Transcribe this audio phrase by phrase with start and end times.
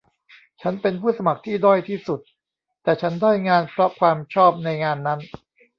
[0.61, 2.19] ฉันเป็นผู้สมัครที่ด้อยที่สุด
[2.83, 5.19] แต่ฉันได้งานเพราะความชอบในงานนั้น